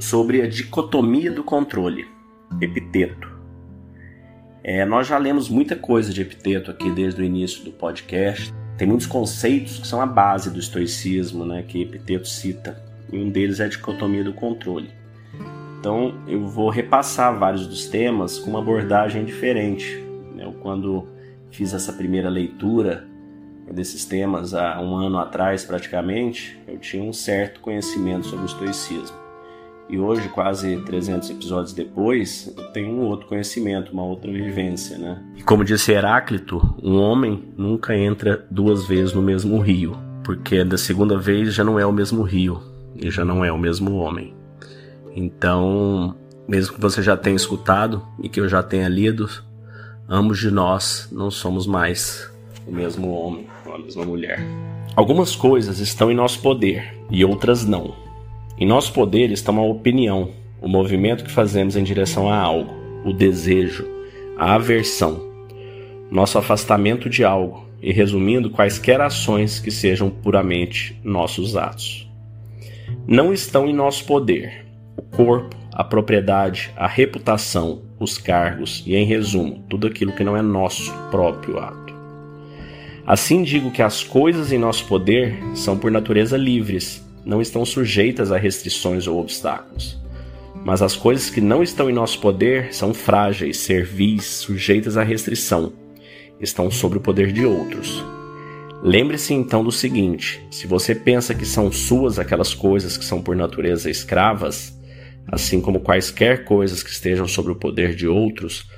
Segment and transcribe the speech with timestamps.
[0.00, 2.08] sobre a dicotomia do controle,
[2.60, 3.30] epiteto.
[4.64, 8.52] É, nós já lemos muita coisa de epiteto aqui desde o início do podcast.
[8.78, 12.82] Tem muitos conceitos que são a base do estoicismo, né, que epiteto cita,
[13.12, 14.90] e um deles é a dicotomia do controle.
[15.78, 20.02] Então eu vou repassar vários dos temas com uma abordagem diferente.
[20.38, 21.06] Eu, quando
[21.50, 23.06] fiz essa primeira leitura
[23.70, 29.19] desses temas há um ano atrás, praticamente, eu tinha um certo conhecimento sobre o estoicismo.
[29.90, 35.20] E hoje, quase 300 episódios depois, eu tenho um outro conhecimento, uma outra vivência, né?
[35.36, 40.78] E como disse Heráclito, um homem nunca entra duas vezes no mesmo rio, porque da
[40.78, 42.62] segunda vez já não é o mesmo rio
[42.94, 44.32] e já não é o mesmo homem.
[45.16, 46.14] Então,
[46.46, 49.28] mesmo que você já tenha escutado e que eu já tenha lido,
[50.08, 52.30] ambos de nós não somos mais
[52.64, 54.38] o mesmo homem ou a mesma mulher.
[54.94, 58.09] Algumas coisas estão em nosso poder e outras não.
[58.60, 62.74] Em nosso poder está uma opinião, o movimento que fazemos em direção a algo,
[63.06, 63.88] o desejo,
[64.36, 65.18] a aversão,
[66.10, 72.06] nosso afastamento de algo e, resumindo, quaisquer ações que sejam puramente nossos atos.
[73.06, 79.06] Não estão em nosso poder o corpo, a propriedade, a reputação, os cargos e, em
[79.06, 81.94] resumo, tudo aquilo que não é nosso próprio ato.
[83.06, 88.32] Assim digo que as coisas em nosso poder são por natureza livres, não estão sujeitas
[88.32, 89.98] a restrições ou obstáculos.
[90.64, 95.72] Mas as coisas que não estão em nosso poder são frágeis, servis, sujeitas à restrição,
[96.40, 98.04] estão sob o poder de outros.
[98.82, 103.36] Lembre-se então do seguinte: se você pensa que são suas aquelas coisas que são por
[103.36, 104.78] natureza escravas,
[105.26, 108.68] assim como quaisquer coisas que estejam sob o poder de outros,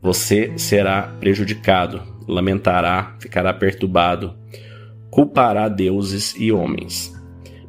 [0.00, 4.34] você será prejudicado, lamentará, ficará perturbado,
[5.10, 7.12] culpará deuses e homens.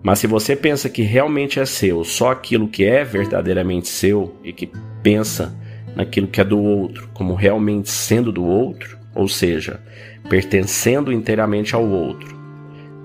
[0.04, 4.52] Mas se você pensa que realmente é seu só aquilo que é verdadeiramente seu e
[4.52, 4.70] que
[5.02, 5.56] pensa
[5.96, 9.80] naquilo que é do outro como realmente sendo do outro, ou seja,
[10.30, 12.36] pertencendo inteiramente ao outro,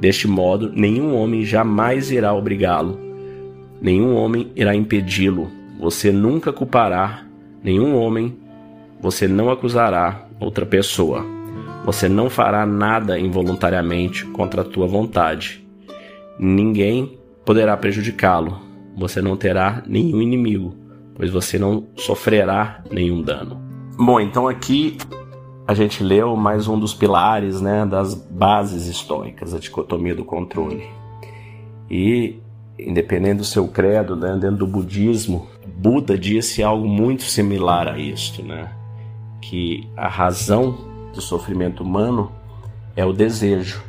[0.00, 3.08] deste modo nenhum homem jamais irá obrigá-lo
[3.80, 5.50] nenhum homem irá impedi-lo.
[5.78, 7.24] Você nunca culpará
[7.62, 8.36] nenhum homem,
[9.00, 11.24] você não acusará outra pessoa.
[11.84, 15.64] Você não fará nada involuntariamente contra a tua vontade.
[16.38, 18.60] Ninguém poderá prejudicá-lo.
[18.96, 20.74] Você não terá nenhum inimigo,
[21.14, 23.60] pois você não sofrerá nenhum dano.
[23.96, 24.96] Bom, então aqui
[25.66, 30.82] a gente leu mais um dos pilares, né, das bases estoicas, a dicotomia do controle.
[31.90, 32.38] E
[32.78, 38.42] independente do seu credo, né, dentro do budismo, Buda disse algo muito similar a isto,
[38.42, 38.70] né?
[39.40, 40.78] Que a razão
[41.14, 42.32] do sofrimento humano
[42.96, 43.82] é o desejo.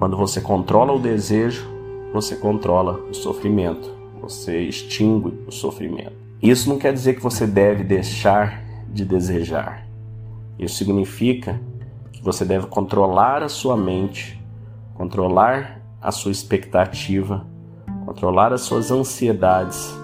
[0.00, 1.64] Quando você controla o desejo,
[2.12, 3.88] você controla o sofrimento,
[4.20, 6.16] você extingue o sofrimento.
[6.42, 9.86] Isso não quer dizer que você deve deixar de desejar.
[10.58, 11.60] Isso significa
[12.10, 14.42] que você deve controlar a sua mente,
[14.94, 17.46] controlar a sua expectativa
[18.10, 19.96] controlar as suas ansiedades,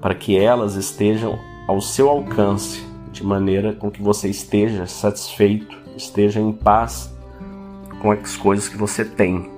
[0.00, 6.40] para que elas estejam ao seu alcance, de maneira com que você esteja satisfeito, esteja
[6.40, 7.11] em paz
[8.02, 9.48] com as coisas que você tem,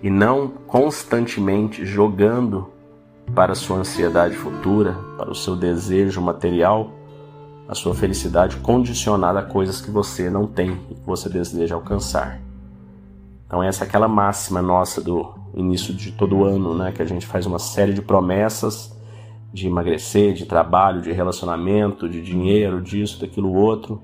[0.00, 2.70] e não constantemente jogando
[3.34, 6.92] para a sua ansiedade futura, para o seu desejo material,
[7.68, 12.40] a sua felicidade condicionada a coisas que você não tem e que você deseja alcançar.
[13.44, 17.26] Então essa é aquela máxima nossa do início de todo ano, né, que a gente
[17.26, 18.94] faz uma série de promessas
[19.52, 24.02] de emagrecer, de trabalho, de relacionamento, de dinheiro, disso, daquilo outro.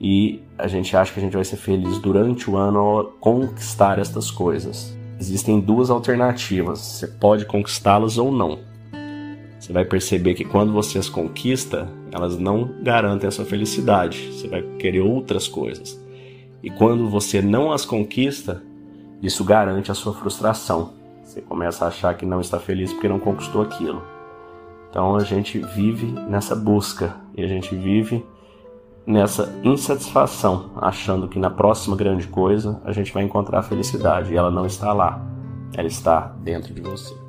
[0.00, 3.98] E a gente acha que a gente vai ser feliz durante o ano ao conquistar
[3.98, 4.96] estas coisas.
[5.18, 8.60] Existem duas alternativas, você pode conquistá-las ou não.
[9.58, 14.32] Você vai perceber que quando você as conquista, elas não garantem a sua felicidade.
[14.32, 16.00] Você vai querer outras coisas.
[16.62, 18.62] E quando você não as conquista,
[19.20, 20.92] isso garante a sua frustração.
[21.24, 24.02] Você começa a achar que não está feliz porque não conquistou aquilo.
[24.88, 28.24] Então a gente vive nessa busca e a gente vive
[29.08, 34.36] nessa insatisfação, achando que na próxima grande coisa a gente vai encontrar a felicidade e
[34.36, 35.26] ela não está lá.
[35.74, 37.27] Ela está dentro de você.